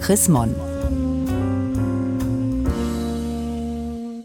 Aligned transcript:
Chris 0.00 0.28
Mon. 0.28 0.54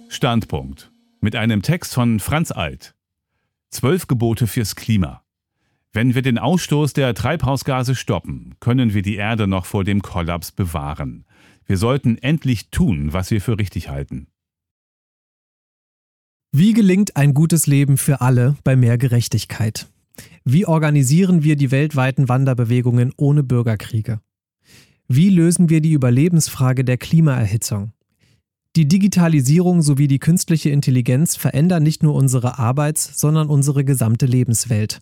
Standpunkt. 0.08 0.90
Mit 1.20 1.36
einem 1.36 1.62
Text 1.62 1.94
von 1.94 2.20
Franz 2.22 2.52
Alt. 2.52 2.96
Zwölf 3.72 4.08
Gebote 4.08 4.48
fürs 4.48 4.76
Klima. 4.76 5.24
Wenn 5.92 6.16
wir 6.16 6.22
den 6.22 6.38
Ausstoß 6.38 6.94
der 6.94 7.14
Treibhausgase 7.14 7.94
stoppen, 7.94 8.56
können 8.62 8.94
wir 8.94 9.02
die 9.02 9.16
Erde 9.16 9.48
noch 9.48 9.66
vor 9.66 9.84
dem 9.84 10.02
Kollaps 10.02 10.54
bewahren. 10.54 11.26
Wir 11.66 11.78
sollten 11.78 12.18
endlich 12.18 12.70
tun, 12.70 13.12
was 13.12 13.30
wir 13.30 13.42
für 13.42 13.60
richtig 13.60 13.90
halten. 13.90 14.28
Wie 16.54 16.72
gelingt 16.72 17.18
ein 17.18 17.34
gutes 17.34 17.68
Leben 17.68 17.98
für 17.98 18.22
alle 18.22 18.56
bei 18.64 18.78
mehr 18.78 18.98
Gerechtigkeit? 18.98 19.88
Wie 20.46 20.66
organisieren 20.66 21.44
wir 21.44 21.58
die 21.58 21.72
weltweiten 21.72 22.30
Wanderbewegungen 22.30 23.14
ohne 23.18 23.44
Bürgerkriege? 23.44 24.22
Wie 25.08 25.30
lösen 25.30 25.70
wir 25.70 25.82
die 25.82 25.92
Überlebensfrage 25.92 26.84
der 26.84 26.98
Klimaerhitzung? 26.98 27.94
Die 28.76 28.88
Digitalisierung 28.88 29.82
sowie 29.82 30.08
die 30.08 30.20
künstliche 30.20 30.70
Intelligenz 30.70 31.36
verändern 31.36 31.84
nicht 31.84 32.04
nur 32.04 32.16
unsere 32.16 32.60
Arbeits-, 32.60 33.20
sondern 33.20 33.48
unsere 33.48 33.86
gesamte 33.86 34.26
Lebenswelt. 34.26 35.00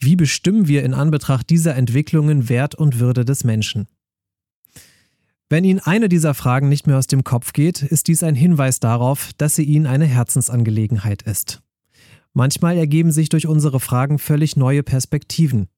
Wie 0.00 0.16
bestimmen 0.16 0.66
wir 0.66 0.82
in 0.82 0.94
Anbetracht 0.94 1.48
dieser 1.50 1.76
Entwicklungen 1.76 2.48
Wert 2.48 2.74
und 2.74 2.98
Würde 2.98 3.24
des 3.24 3.44
Menschen? 3.44 3.86
Wenn 5.50 5.64
Ihnen 5.64 5.78
eine 5.78 6.08
dieser 6.08 6.34
Fragen 6.34 6.68
nicht 6.68 6.86
mehr 6.86 6.98
aus 6.98 7.06
dem 7.06 7.22
Kopf 7.22 7.52
geht, 7.52 7.82
ist 7.82 8.08
dies 8.08 8.22
ein 8.22 8.34
Hinweis 8.34 8.80
darauf, 8.80 9.32
dass 9.36 9.54
sie 9.54 9.64
Ihnen 9.64 9.86
eine 9.86 10.06
Herzensangelegenheit 10.06 11.22
ist. 11.22 11.62
Manchmal 12.32 12.76
ergeben 12.76 13.12
sich 13.12 13.28
durch 13.28 13.46
unsere 13.46 13.78
Fragen 13.78 14.18
völlig 14.18 14.56
neue 14.56 14.82
Perspektiven. 14.82 15.68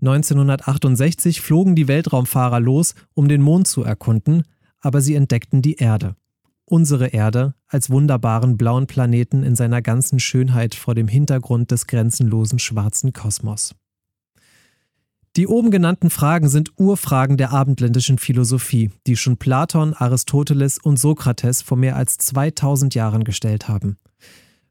1968 0.00 1.40
flogen 1.40 1.74
die 1.74 1.88
Weltraumfahrer 1.88 2.60
los, 2.60 2.94
um 3.14 3.28
den 3.28 3.42
Mond 3.42 3.66
zu 3.68 3.82
erkunden, 3.82 4.42
aber 4.80 5.00
sie 5.00 5.14
entdeckten 5.14 5.62
die 5.62 5.76
Erde. 5.76 6.16
Unsere 6.66 7.08
Erde 7.08 7.54
als 7.66 7.90
wunderbaren 7.90 8.56
blauen 8.56 8.86
Planeten 8.86 9.42
in 9.42 9.54
seiner 9.54 9.82
ganzen 9.82 10.18
Schönheit 10.18 10.74
vor 10.74 10.94
dem 10.94 11.08
Hintergrund 11.08 11.70
des 11.70 11.86
grenzenlosen 11.86 12.58
schwarzen 12.58 13.12
Kosmos. 13.12 13.74
Die 15.36 15.48
oben 15.48 15.72
genannten 15.72 16.10
Fragen 16.10 16.48
sind 16.48 16.70
Urfragen 16.78 17.36
der 17.36 17.50
abendländischen 17.50 18.18
Philosophie, 18.18 18.92
die 19.06 19.16
schon 19.16 19.36
Platon, 19.36 19.92
Aristoteles 19.92 20.78
und 20.78 20.98
Sokrates 20.98 21.60
vor 21.60 21.76
mehr 21.76 21.96
als 21.96 22.18
2000 22.18 22.94
Jahren 22.94 23.24
gestellt 23.24 23.66
haben. 23.66 23.98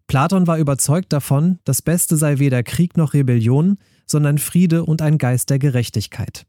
Platon 0.08 0.48
war 0.48 0.58
überzeugt 0.58 1.12
davon, 1.12 1.60
das 1.66 1.82
Beste 1.82 2.16
sei 2.16 2.40
weder 2.40 2.64
Krieg 2.64 2.96
noch 2.96 3.14
Rebellion, 3.14 3.78
sondern 4.06 4.38
Friede 4.38 4.86
und 4.86 5.02
ein 5.02 5.18
Geist 5.18 5.50
der 5.50 5.60
Gerechtigkeit. 5.60 6.46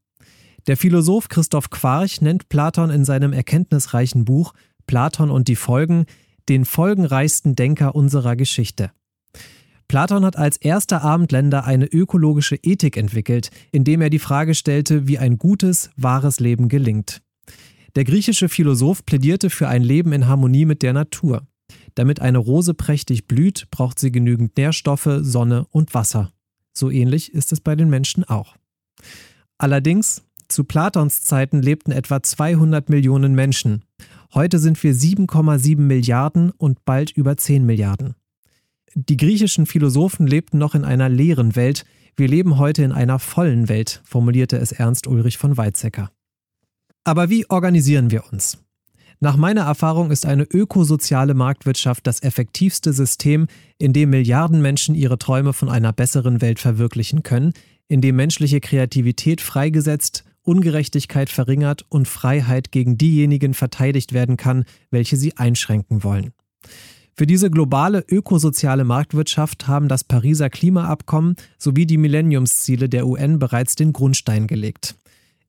Der 0.66 0.76
Philosoph 0.76 1.28
Christoph 1.28 1.70
Quarch 1.70 2.20
nennt 2.20 2.48
Platon 2.48 2.90
in 2.90 3.04
seinem 3.04 3.32
erkenntnisreichen 3.32 4.24
Buch 4.24 4.54
Platon 4.86 5.30
und 5.30 5.48
die 5.48 5.56
Folgen 5.56 6.06
den 6.48 6.64
folgenreichsten 6.64 7.54
Denker 7.54 7.94
unserer 7.94 8.36
Geschichte. 8.36 8.90
Platon 9.88 10.24
hat 10.24 10.36
als 10.36 10.56
erster 10.56 11.02
Abendländer 11.02 11.64
eine 11.64 11.86
ökologische 11.86 12.56
Ethik 12.56 12.96
entwickelt, 12.96 13.50
indem 13.70 14.00
er 14.00 14.10
die 14.10 14.18
Frage 14.18 14.54
stellte, 14.54 15.06
wie 15.06 15.18
ein 15.18 15.38
gutes, 15.38 15.90
wahres 15.96 16.40
Leben 16.40 16.68
gelingt. 16.68 17.20
Der 17.94 18.04
griechische 18.04 18.48
Philosoph 18.48 19.06
plädierte 19.06 19.50
für 19.50 19.68
ein 19.68 19.82
Leben 19.82 20.12
in 20.12 20.26
Harmonie 20.26 20.64
mit 20.64 20.82
der 20.82 20.92
Natur. 20.92 21.46
Damit 21.94 22.20
eine 22.20 22.38
Rose 22.38 22.74
prächtig 22.74 23.28
blüht, 23.28 23.68
braucht 23.70 23.98
sie 23.98 24.10
genügend 24.10 24.56
Nährstoffe, 24.56 25.20
Sonne 25.20 25.66
und 25.70 25.94
Wasser. 25.94 26.33
So 26.76 26.90
ähnlich 26.90 27.32
ist 27.32 27.52
es 27.52 27.60
bei 27.60 27.76
den 27.76 27.88
Menschen 27.88 28.24
auch. 28.24 28.56
Allerdings, 29.58 30.22
zu 30.48 30.64
Platons 30.64 31.22
Zeiten 31.22 31.62
lebten 31.62 31.92
etwa 31.92 32.22
200 32.22 32.88
Millionen 32.88 33.34
Menschen. 33.34 33.84
Heute 34.34 34.58
sind 34.58 34.82
wir 34.82 34.94
7,7 34.94 35.78
Milliarden 35.78 36.50
und 36.50 36.84
bald 36.84 37.12
über 37.12 37.36
10 37.36 37.64
Milliarden. 37.64 38.14
Die 38.94 39.16
griechischen 39.16 39.66
Philosophen 39.66 40.26
lebten 40.26 40.58
noch 40.58 40.74
in 40.74 40.84
einer 40.84 41.08
leeren 41.08 41.56
Welt, 41.56 41.84
wir 42.16 42.28
leben 42.28 42.58
heute 42.58 42.84
in 42.84 42.92
einer 42.92 43.18
vollen 43.18 43.68
Welt, 43.68 44.00
formulierte 44.04 44.56
es 44.56 44.70
Ernst 44.70 45.06
Ulrich 45.08 45.38
von 45.38 45.56
Weizsäcker. 45.56 46.10
Aber 47.02 47.28
wie 47.28 47.48
organisieren 47.50 48.10
wir 48.10 48.32
uns? 48.32 48.63
Nach 49.24 49.38
meiner 49.38 49.62
Erfahrung 49.62 50.10
ist 50.10 50.26
eine 50.26 50.42
ökosoziale 50.42 51.32
Marktwirtschaft 51.32 52.06
das 52.06 52.22
effektivste 52.22 52.92
System, 52.92 53.46
in 53.78 53.94
dem 53.94 54.10
Milliarden 54.10 54.60
Menschen 54.60 54.94
ihre 54.94 55.16
Träume 55.16 55.54
von 55.54 55.70
einer 55.70 55.94
besseren 55.94 56.42
Welt 56.42 56.58
verwirklichen 56.58 57.22
können, 57.22 57.54
in 57.88 58.02
dem 58.02 58.16
menschliche 58.16 58.60
Kreativität 58.60 59.40
freigesetzt, 59.40 60.24
Ungerechtigkeit 60.42 61.30
verringert 61.30 61.86
und 61.88 62.06
Freiheit 62.06 62.70
gegen 62.70 62.98
diejenigen 62.98 63.54
verteidigt 63.54 64.12
werden 64.12 64.36
kann, 64.36 64.66
welche 64.90 65.16
sie 65.16 65.34
einschränken 65.38 66.04
wollen. 66.04 66.34
Für 67.16 67.26
diese 67.26 67.50
globale 67.50 68.04
ökosoziale 68.06 68.84
Marktwirtschaft 68.84 69.66
haben 69.66 69.88
das 69.88 70.04
Pariser 70.04 70.50
Klimaabkommen 70.50 71.36
sowie 71.56 71.86
die 71.86 71.96
Millenniumsziele 71.96 72.90
der 72.90 73.06
UN 73.06 73.38
bereits 73.38 73.74
den 73.74 73.94
Grundstein 73.94 74.46
gelegt. 74.46 74.96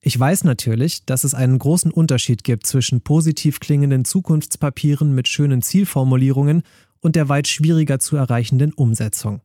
Ich 0.07 0.19
weiß 0.19 0.43
natürlich, 0.43 1.03
dass 1.05 1.23
es 1.23 1.33
einen 1.33 1.57
großen 1.57 1.89
Unterschied 1.89 2.43
gibt 2.43 2.67
zwischen 2.67 3.01
positiv 3.01 3.59
klingenden 3.59 4.05
Zukunftspapieren 4.05 5.15
mit 5.15 5.27
schönen 5.27 5.63
Zielformulierungen 5.63 6.61
und 6.99 7.15
der 7.15 7.27
weit 7.27 7.47
schwieriger 7.47 7.97
zu 7.97 8.15
erreichenden 8.15 8.71
Umsetzung. 8.71 9.41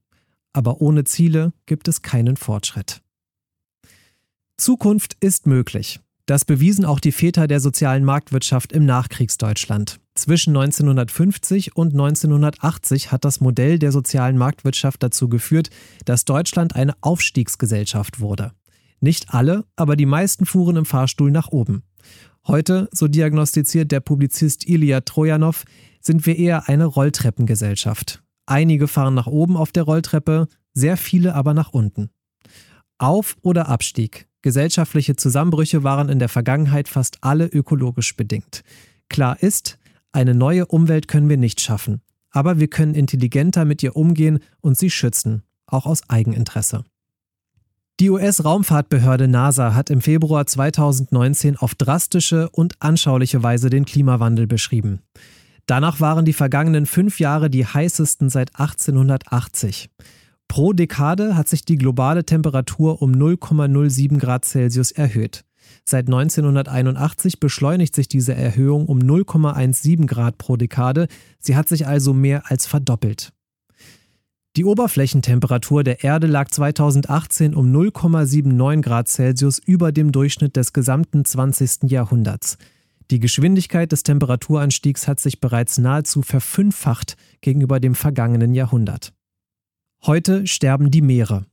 Aber 0.52 0.82
ohne 0.82 1.04
Ziele 1.04 1.54
gibt 1.64 1.88
es 1.88 2.02
keinen 2.02 2.36
Fortschritt. 2.36 3.00
Zukunft 4.58 5.16
ist 5.20 5.46
möglich. 5.46 6.00
Das 6.26 6.44
bewiesen 6.44 6.84
auch 6.84 7.00
die 7.00 7.12
Väter 7.12 7.48
der 7.48 7.60
sozialen 7.60 8.04
Marktwirtschaft 8.04 8.70
im 8.74 8.84
Nachkriegsdeutschland. 8.84 9.98
Zwischen 10.14 10.54
1950 10.54 11.74
und 11.74 11.92
1980 11.92 13.12
hat 13.12 13.24
das 13.24 13.40
Modell 13.40 13.78
der 13.78 13.92
sozialen 13.92 14.36
Marktwirtschaft 14.36 15.02
dazu 15.02 15.30
geführt, 15.30 15.70
dass 16.04 16.26
Deutschland 16.26 16.76
eine 16.76 16.92
Aufstiegsgesellschaft 17.00 18.20
wurde. 18.20 18.52
Nicht 19.00 19.32
alle, 19.34 19.64
aber 19.76 19.96
die 19.96 20.06
meisten 20.06 20.46
fuhren 20.46 20.76
im 20.76 20.84
Fahrstuhl 20.84 21.30
nach 21.30 21.48
oben. 21.48 21.82
Heute, 22.46 22.88
so 22.92 23.08
diagnostiziert 23.08 23.92
der 23.92 24.00
Publizist 24.00 24.68
Ilya 24.68 25.00
Trojanow, 25.00 25.64
sind 26.00 26.26
wir 26.26 26.36
eher 26.36 26.68
eine 26.68 26.86
Rolltreppengesellschaft. 26.86 28.22
Einige 28.46 28.88
fahren 28.88 29.14
nach 29.14 29.26
oben 29.26 29.56
auf 29.56 29.72
der 29.72 29.84
Rolltreppe, 29.84 30.48
sehr 30.72 30.96
viele 30.96 31.34
aber 31.34 31.54
nach 31.54 31.70
unten. 31.70 32.10
Auf- 32.98 33.36
oder 33.42 33.68
Abstieg. 33.68 34.28
Gesellschaftliche 34.42 35.16
Zusammenbrüche 35.16 35.84
waren 35.84 36.08
in 36.08 36.18
der 36.18 36.28
Vergangenheit 36.28 36.88
fast 36.88 37.18
alle 37.22 37.46
ökologisch 37.46 38.16
bedingt. 38.16 38.62
Klar 39.08 39.42
ist, 39.42 39.78
eine 40.12 40.34
neue 40.34 40.66
Umwelt 40.66 41.08
können 41.08 41.28
wir 41.28 41.36
nicht 41.36 41.60
schaffen, 41.60 42.00
aber 42.30 42.58
wir 42.58 42.68
können 42.68 42.94
intelligenter 42.94 43.64
mit 43.64 43.82
ihr 43.82 43.96
umgehen 43.96 44.40
und 44.60 44.78
sie 44.78 44.90
schützen, 44.90 45.42
auch 45.66 45.86
aus 45.86 46.08
Eigeninteresse. 46.08 46.84
Die 48.00 48.08
US-Raumfahrtbehörde 48.08 49.28
NASA 49.28 49.74
hat 49.74 49.90
im 49.90 50.00
Februar 50.00 50.46
2019 50.46 51.58
auf 51.58 51.74
drastische 51.74 52.48
und 52.48 52.72
anschauliche 52.80 53.42
Weise 53.42 53.68
den 53.68 53.84
Klimawandel 53.84 54.46
beschrieben. 54.46 55.02
Danach 55.66 56.00
waren 56.00 56.24
die 56.24 56.32
vergangenen 56.32 56.86
fünf 56.86 57.20
Jahre 57.20 57.50
die 57.50 57.66
heißesten 57.66 58.30
seit 58.30 58.58
1880. 58.58 59.90
Pro 60.48 60.72
Dekade 60.72 61.36
hat 61.36 61.48
sich 61.48 61.66
die 61.66 61.76
globale 61.76 62.24
Temperatur 62.24 63.02
um 63.02 63.12
0,07 63.12 64.16
Grad 64.16 64.46
Celsius 64.46 64.92
erhöht. 64.92 65.44
Seit 65.84 66.06
1981 66.06 67.38
beschleunigt 67.38 67.94
sich 67.94 68.08
diese 68.08 68.34
Erhöhung 68.34 68.86
um 68.86 69.00
0,17 69.00 70.06
Grad 70.06 70.38
pro 70.38 70.56
Dekade. 70.56 71.06
Sie 71.38 71.54
hat 71.54 71.68
sich 71.68 71.86
also 71.86 72.14
mehr 72.14 72.50
als 72.50 72.66
verdoppelt. 72.66 73.34
Die 74.56 74.64
Oberflächentemperatur 74.64 75.84
der 75.84 76.02
Erde 76.02 76.26
lag 76.26 76.50
2018 76.50 77.54
um 77.54 77.72
0,79 77.72 78.82
Grad 78.82 79.06
Celsius 79.06 79.60
über 79.60 79.92
dem 79.92 80.10
Durchschnitt 80.10 80.56
des 80.56 80.72
gesamten 80.72 81.24
20. 81.24 81.88
Jahrhunderts. 81.90 82.58
Die 83.12 83.20
Geschwindigkeit 83.20 83.92
des 83.92 84.02
Temperaturanstiegs 84.02 85.06
hat 85.06 85.20
sich 85.20 85.40
bereits 85.40 85.78
nahezu 85.78 86.22
verfünffacht 86.22 87.16
gegenüber 87.42 87.78
dem 87.78 87.94
vergangenen 87.94 88.52
Jahrhundert. 88.52 89.12
Heute 90.04 90.48
sterben 90.48 90.90
die 90.90 91.02
Meere. 91.02 91.46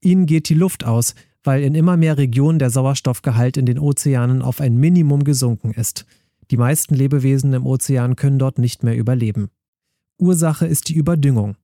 Ihnen 0.00 0.24
geht 0.24 0.48
die 0.48 0.54
Luft 0.54 0.84
aus, 0.84 1.14
weil 1.44 1.62
in 1.62 1.74
immer 1.74 1.98
mehr 1.98 2.16
Regionen 2.16 2.58
der 2.58 2.70
Sauerstoffgehalt 2.70 3.58
in 3.58 3.66
den 3.66 3.78
Ozeanen 3.78 4.40
auf 4.40 4.62
ein 4.62 4.76
Minimum 4.76 5.24
gesunken 5.24 5.72
ist. 5.72 6.06
Die 6.50 6.56
meisten 6.56 6.94
Lebewesen 6.94 7.52
im 7.52 7.66
Ozean 7.66 8.16
können 8.16 8.38
dort 8.38 8.58
nicht 8.58 8.82
mehr 8.82 8.96
überleben. 8.96 9.50
Ursache 10.18 10.66
ist 10.66 10.88
die 10.88 10.94
Überdüngung. 10.94 11.56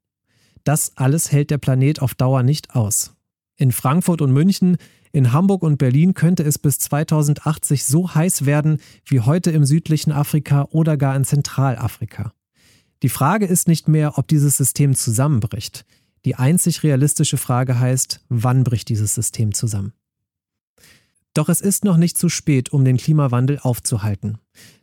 Das 0.64 0.96
alles 0.96 1.30
hält 1.30 1.50
der 1.50 1.58
Planet 1.58 2.00
auf 2.00 2.14
Dauer 2.14 2.42
nicht 2.42 2.74
aus. 2.74 3.14
In 3.56 3.70
Frankfurt 3.70 4.20
und 4.20 4.32
München, 4.32 4.78
in 5.12 5.32
Hamburg 5.32 5.62
und 5.62 5.78
Berlin 5.78 6.14
könnte 6.14 6.42
es 6.42 6.58
bis 6.58 6.78
2080 6.80 7.84
so 7.84 8.14
heiß 8.14 8.46
werden 8.46 8.78
wie 9.04 9.20
heute 9.20 9.52
im 9.52 9.64
südlichen 9.64 10.10
Afrika 10.10 10.66
oder 10.72 10.96
gar 10.96 11.14
in 11.14 11.24
Zentralafrika. 11.24 12.32
Die 13.02 13.08
Frage 13.08 13.46
ist 13.46 13.68
nicht 13.68 13.86
mehr, 13.86 14.18
ob 14.18 14.26
dieses 14.26 14.56
System 14.56 14.94
zusammenbricht. 14.94 15.84
Die 16.24 16.36
einzig 16.36 16.82
realistische 16.82 17.36
Frage 17.36 17.78
heißt, 17.78 18.24
wann 18.28 18.64
bricht 18.64 18.88
dieses 18.88 19.14
System 19.14 19.52
zusammen? 19.52 19.92
Doch 21.34 21.48
es 21.48 21.60
ist 21.60 21.84
noch 21.84 21.96
nicht 21.98 22.16
zu 22.16 22.28
spät, 22.28 22.72
um 22.72 22.84
den 22.84 22.96
Klimawandel 22.96 23.58
aufzuhalten. 23.58 24.38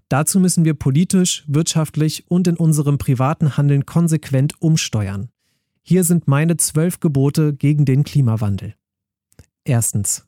Dazu 0.07 0.39
müssen 0.39 0.65
wir 0.65 0.75
politisch, 0.75 1.43
wirtschaftlich 1.47 2.29
und 2.29 2.47
in 2.47 2.57
unserem 2.57 2.97
privaten 2.97 3.57
Handeln 3.57 3.85
konsequent 3.85 4.61
umsteuern. 4.61 5.29
Hier 5.81 6.03
sind 6.03 6.27
meine 6.27 6.57
zwölf 6.57 6.99
Gebote 6.99 7.53
gegen 7.53 7.85
den 7.85 8.03
Klimawandel. 8.03 8.75
Erstens. 9.63 10.25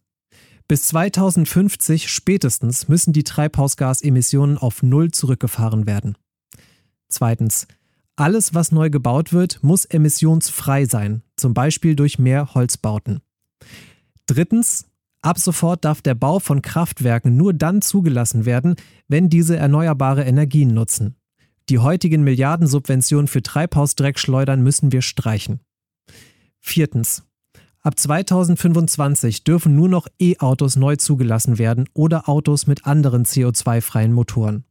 Bis 0.67 0.87
2050 0.87 2.09
spätestens 2.09 2.87
müssen 2.87 3.13
die 3.13 3.23
Treibhausgasemissionen 3.23 4.57
auf 4.57 4.81
Null 4.81 5.11
zurückgefahren 5.11 5.85
werden. 5.85 6.17
Zweitens. 7.09 7.67
Alles, 8.15 8.53
was 8.53 8.71
neu 8.71 8.89
gebaut 8.89 9.33
wird, 9.33 9.63
muss 9.63 9.85
emissionsfrei 9.85 10.85
sein, 10.85 11.23
zum 11.35 11.53
Beispiel 11.53 11.95
durch 11.95 12.19
mehr 12.19 12.53
Holzbauten. 12.53 13.21
Drittens. 14.25 14.85
Ab 15.21 15.39
sofort 15.39 15.85
darf 15.85 16.01
der 16.01 16.15
Bau 16.15 16.39
von 16.39 16.61
Kraftwerken 16.61 17.37
nur 17.37 17.53
dann 17.53 17.81
zugelassen 17.81 18.45
werden, 18.45 18.75
wenn 19.07 19.29
diese 19.29 19.55
erneuerbare 19.55 20.23
Energien 20.25 20.73
nutzen. 20.73 21.15
Die 21.69 21.79
heutigen 21.79 22.23
Milliardensubventionen 22.23 23.27
für 23.27 23.41
Treibhausdreckschleudern 23.41 24.61
müssen 24.61 24.91
wir 24.91 25.01
streichen. 25.01 25.61
Viertens. 26.59 27.23
Ab 27.81 27.99
2025 27.99 29.43
dürfen 29.43 29.75
nur 29.75 29.89
noch 29.89 30.07
E-Autos 30.19 30.75
neu 30.75 30.95
zugelassen 30.95 31.57
werden 31.57 31.89
oder 31.93 32.29
Autos 32.29 32.67
mit 32.67 32.85
anderen 32.85 33.25
CO2-freien 33.25 34.13
Motoren. 34.13 34.65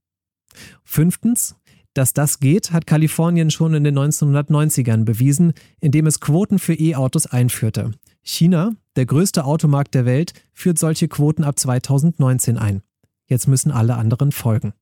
Fünftens. 0.84 1.56
Dass 1.94 2.14
das 2.14 2.40
geht, 2.40 2.72
hat 2.72 2.86
Kalifornien 2.86 3.50
schon 3.50 3.74
in 3.74 3.84
den 3.84 3.98
1990ern 3.98 5.04
bewiesen, 5.04 5.52
indem 5.80 6.06
es 6.06 6.20
Quoten 6.20 6.58
für 6.58 6.72
E-Autos 6.72 7.26
einführte. 7.26 7.90
China, 8.22 8.72
der 8.96 9.04
größte 9.04 9.44
Automarkt 9.44 9.94
der 9.94 10.06
Welt, 10.06 10.32
führt 10.54 10.78
solche 10.78 11.08
Quoten 11.08 11.44
ab 11.44 11.58
2019 11.58 12.56
ein. 12.56 12.82
Jetzt 13.26 13.46
müssen 13.46 13.70
alle 13.70 13.96
anderen 13.96 14.32
folgen. 14.32 14.72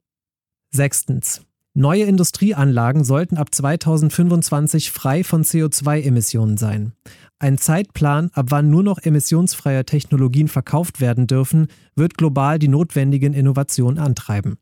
Sechstens. 0.71 1.43
Neue 1.75 2.03
Industrieanlagen 2.03 3.05
sollten 3.05 3.37
ab 3.37 3.55
2025 3.55 4.91
frei 4.91 5.23
von 5.23 5.45
CO2-Emissionen 5.45 6.57
sein. 6.57 6.93
Ein 7.39 7.59
Zeitplan, 7.59 8.31
ab 8.35 8.47
wann 8.49 8.71
nur 8.71 8.83
noch 8.83 8.99
emissionsfreie 8.99 9.85
Technologien 9.85 10.49
verkauft 10.49 11.01
werden 11.01 11.29
dürfen, 11.29 11.69
wird 11.95 12.19
global 12.19 12.59
die 12.59 12.69
notwendigen 12.69 13.35
Innovationen 13.35 13.99
antreiben. 13.99 14.59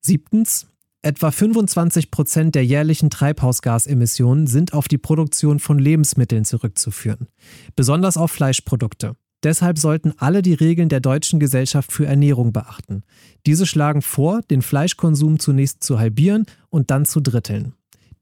Siebtens. 0.00 0.66
Etwa 1.02 1.30
25 1.30 2.10
Prozent 2.10 2.54
der 2.54 2.64
jährlichen 2.64 3.08
Treibhausgasemissionen 3.08 4.46
sind 4.46 4.74
auf 4.74 4.86
die 4.86 4.98
Produktion 4.98 5.58
von 5.58 5.78
Lebensmitteln 5.78 6.44
zurückzuführen, 6.44 7.28
besonders 7.74 8.18
auf 8.18 8.30
Fleischprodukte. 8.30 9.16
Deshalb 9.42 9.78
sollten 9.78 10.12
alle 10.18 10.42
die 10.42 10.54
Regeln 10.54 10.88
der 10.88 11.00
Deutschen 11.00 11.40
Gesellschaft 11.40 11.92
für 11.92 12.06
Ernährung 12.06 12.52
beachten. 12.52 13.04
Diese 13.46 13.66
schlagen 13.66 14.02
vor, 14.02 14.42
den 14.42 14.60
Fleischkonsum 14.60 15.38
zunächst 15.38 15.82
zu 15.82 15.98
halbieren 15.98 16.44
und 16.68 16.90
dann 16.90 17.06
zu 17.06 17.20
dritteln. 17.20 17.74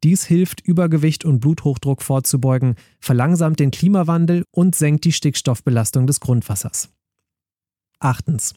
Dies 0.05 0.25
hilft, 0.25 0.61
Übergewicht 0.61 1.25
und 1.25 1.41
Bluthochdruck 1.41 2.03
vorzubeugen, 2.03 2.77
verlangsamt 3.01 3.59
den 3.59 3.73
Klimawandel 3.73 4.45
und 4.53 4.77
senkt 4.77 5.05
die 5.05 5.13
Stickstoffbelastung 5.13 6.07
des 6.07 6.21
Grundwassers. 6.21 6.91
Achtens. 7.99 8.55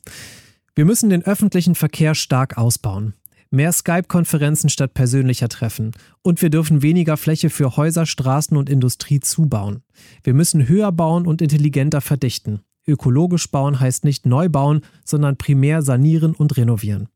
Wir 0.75 0.85
müssen 0.85 1.09
den 1.09 1.23
öffentlichen 1.23 1.73
Verkehr 1.73 2.13
stark 2.13 2.57
ausbauen. 2.59 3.15
Mehr 3.53 3.73
Skype-Konferenzen 3.73 4.69
statt 4.69 4.93
persönlicher 4.93 5.49
Treffen. 5.49 5.91
Und 6.21 6.41
wir 6.41 6.49
dürfen 6.49 6.81
weniger 6.81 7.17
Fläche 7.17 7.49
für 7.49 7.75
Häuser, 7.75 8.05
Straßen 8.05 8.55
und 8.55 8.69
Industrie 8.69 9.19
zubauen. 9.19 9.83
Wir 10.23 10.33
müssen 10.33 10.69
höher 10.69 10.93
bauen 10.93 11.27
und 11.27 11.41
intelligenter 11.41 11.99
verdichten. 11.99 12.61
Ökologisch 12.87 13.51
bauen 13.51 13.81
heißt 13.81 14.05
nicht 14.05 14.25
neu 14.25 14.47
bauen, 14.47 14.81
sondern 15.03 15.35
primär 15.35 15.81
sanieren 15.81 16.33
und 16.33 16.55
renovieren. 16.55 17.09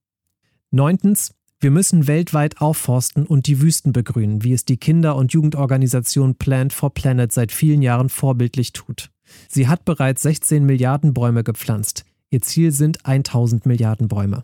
Neuntens. 0.72 1.34
Wir 1.62 1.72
müssen 1.72 2.06
weltweit 2.06 2.60
aufforsten 2.60 3.26
und 3.26 3.48
die 3.48 3.62
Wüsten 3.62 3.94
begrünen, 3.94 4.44
wie 4.44 4.52
es 4.52 4.66
die 4.66 4.76
Kinder- 4.76 5.16
und 5.16 5.32
Jugendorganisation 5.32 6.36
Plant 6.36 6.74
for 6.74 6.94
Planet 6.94 7.32
seit 7.32 7.54
vielen 7.54 7.82
Jahren 7.82 8.10
vorbildlich 8.10 8.74
tut. 8.74 9.10
Sie 9.48 9.70
hat 9.70 9.86
bereits 9.86 10.22
16 10.24 10.66
Milliarden 10.66 11.14
Bäume 11.14 11.46
gepflanzt. 11.46 12.04
Ihr 12.30 12.42
Ziel 12.42 12.74
sind 12.74 13.06
1000 13.06 13.66
Milliarden 13.66 14.10
Bäume. 14.10 14.44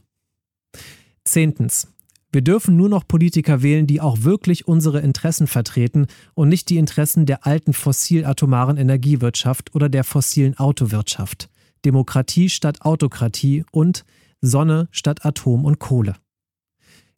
Zehntens. 1.23 1.87
Wir 2.33 2.41
dürfen 2.41 2.77
nur 2.77 2.87
noch 2.87 3.07
Politiker 3.07 3.61
wählen, 3.61 3.87
die 3.87 3.99
auch 3.99 4.23
wirklich 4.23 4.67
unsere 4.67 5.01
Interessen 5.01 5.47
vertreten 5.47 6.07
und 6.33 6.47
nicht 6.47 6.69
die 6.69 6.77
Interessen 6.77 7.25
der 7.25 7.45
alten 7.45 7.73
fossil-atomaren 7.73 8.77
Energiewirtschaft 8.77 9.75
oder 9.75 9.89
der 9.89 10.05
fossilen 10.05 10.57
Autowirtschaft. 10.57 11.49
Demokratie 11.83 12.49
statt 12.49 12.81
Autokratie 12.83 13.65
und 13.71 14.05
Sonne 14.39 14.87
statt 14.91 15.25
Atom 15.25 15.65
und 15.65 15.79
Kohle. 15.79 16.15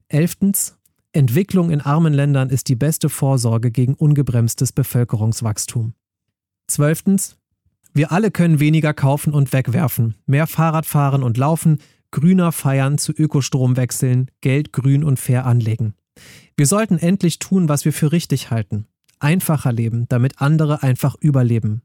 Elftens. 0.07 0.77
Entwicklung 1.15 1.69
in 1.69 1.79
armen 1.79 2.11
Ländern 2.11 2.49
ist 2.49 2.69
die 2.69 2.75
beste 2.75 3.07
Vorsorge 3.07 3.69
gegen 3.69 3.93
ungebremstes 3.93 4.71
Bevölkerungswachstum. 4.71 5.93
Zwölftens. 6.67 7.37
Wir 7.93 8.11
alle 8.11 8.31
können 8.31 8.59
weniger 8.59 8.95
kaufen 8.95 9.31
und 9.31 9.53
wegwerfen, 9.53 10.15
mehr 10.25 10.47
Fahrrad 10.47 10.87
fahren 10.87 11.21
und 11.21 11.37
laufen, 11.37 11.77
grüner 12.13 12.53
feiern, 12.53 12.97
zu 12.97 13.11
Ökostrom 13.11 13.75
wechseln, 13.75 14.31
Geld 14.39 14.71
grün 14.71 15.03
und 15.03 15.19
fair 15.19 15.45
anlegen. 15.45 15.95
Wir 16.55 16.67
sollten 16.67 16.97
endlich 16.97 17.39
tun, 17.39 17.67
was 17.67 17.83
wir 17.83 17.91
für 17.91 18.13
richtig 18.13 18.51
halten. 18.51 18.85
Einfacher 19.19 19.73
leben, 19.73 20.05
damit 20.07 20.39
andere 20.39 20.83
einfach 20.83 21.15
überleben. 21.19 21.81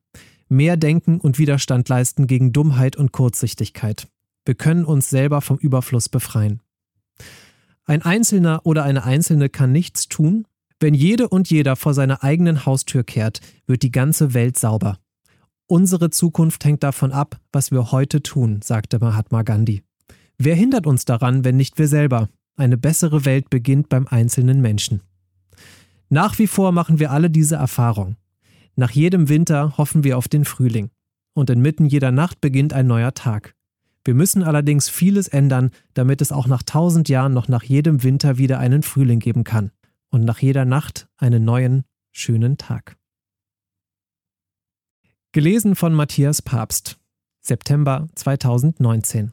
Mehr 0.49 0.77
denken 0.77 1.19
und 1.19 1.39
Widerstand 1.39 1.89
leisten 1.89 2.27
gegen 2.27 2.53
Dummheit 2.53 2.97
und 2.97 3.13
Kurzsichtigkeit. 3.13 4.07
Wir 4.45 4.55
können 4.55 4.85
uns 4.85 5.11
selber 5.11 5.41
vom 5.41 5.59
Überfluss 5.59 6.09
befreien. 6.09 6.61
Ein 7.85 8.03
Einzelner 8.03 8.61
oder 8.65 8.85
eine 8.85 9.05
Einzelne 9.05 9.49
kann 9.49 9.73
nichts 9.73 10.09
tun. 10.09 10.47
Wenn 10.79 10.95
jede 10.95 11.29
und 11.29 11.51
jeder 11.51 11.75
vor 11.75 11.95
seiner 11.95 12.23
eigenen 12.23 12.67
Haustür 12.67 13.03
kehrt, 13.03 13.41
wird 13.67 13.83
die 13.83 13.91
ganze 13.91 14.35
Welt 14.35 14.59
sauber. 14.59 14.99
Unsere 15.67 16.11
Zukunft 16.11 16.65
hängt 16.65 16.83
davon 16.83 17.13
ab, 17.13 17.41
was 17.53 17.71
wir 17.71 17.93
heute 17.93 18.23
tun, 18.23 18.61
sagte 18.63 18.99
Mahatma 18.99 19.43
Gandhi. 19.43 19.83
Wer 20.39 20.55
hindert 20.55 20.87
uns 20.87 21.05
daran, 21.05 21.45
wenn 21.45 21.57
nicht 21.57 21.79
wir 21.79 21.89
selber? 21.89 22.29
Eine 22.57 22.79
bessere 22.79 23.25
Welt 23.25 23.51
beginnt 23.51 23.89
beim 23.89 24.07
einzelnen 24.07 24.61
Menschen. 24.61 25.03
Nach 26.09 26.39
wie 26.39 26.47
vor 26.47 26.71
machen 26.71 27.01
wir 27.01 27.11
alle 27.11 27.29
diese 27.29 27.57
Erfahrung. 27.57 28.17
Nach 28.77 28.91
jedem 28.91 29.29
Winter 29.29 29.77
hoffen 29.77 30.05
wir 30.05 30.17
auf 30.17 30.29
den 30.29 30.45
Frühling. 30.45 30.91
Und 31.35 31.51
inmitten 31.51 31.87
jeder 31.87 32.13
Nacht 32.13 32.41
beginnt 32.41 32.73
ein 32.73 32.87
neuer 32.87 33.15
Tag. 33.15 33.55
Wir 34.05 34.15
müssen 34.15 34.43
allerdings 34.45 34.89
vieles 34.89 35.27
ändern, 35.29 35.71
damit 35.95 36.23
es 36.23 36.33
auch 36.33 36.47
nach 36.47 36.63
tausend 36.63 37.09
Jahren 37.09 37.35
noch 37.35 37.49
nach 37.49 37.65
jedem 37.65 38.03
Winter 38.05 38.39
wieder 38.39 38.59
einen 38.59 38.83
Frühling 38.83 39.19
geben 39.19 39.45
kann. 39.45 39.73
Und 40.11 40.25
nach 40.25 40.39
jeder 40.39 40.65
Nacht 40.65 41.09
einen 41.17 41.45
neuen, 41.45 41.85
schönen 42.13 42.57
Tag. 42.57 42.97
Gelesen 45.33 45.75
von 45.75 45.93
Matthias 45.95 46.43
Papst. 46.43 46.99
September 47.41 48.09
2019. 48.15 49.33